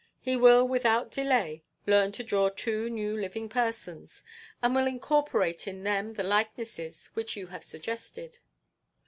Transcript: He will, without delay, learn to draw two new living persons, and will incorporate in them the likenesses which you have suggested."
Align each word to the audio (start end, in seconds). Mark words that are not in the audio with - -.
He 0.19 0.35
will, 0.35 0.67
without 0.67 1.11
delay, 1.11 1.61
learn 1.85 2.11
to 2.13 2.23
draw 2.23 2.49
two 2.49 2.89
new 2.89 3.15
living 3.15 3.47
persons, 3.47 4.23
and 4.59 4.73
will 4.73 4.87
incorporate 4.87 5.67
in 5.67 5.83
them 5.83 6.13
the 6.15 6.23
likenesses 6.23 7.11
which 7.13 7.37
you 7.37 7.45
have 7.53 7.63
suggested." 7.63 8.39